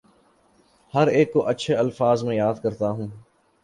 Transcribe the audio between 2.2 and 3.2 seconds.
میں یاد کرتا ہوں